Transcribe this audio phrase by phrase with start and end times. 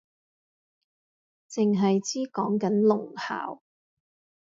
[1.47, 3.61] 剩係知講緊聾校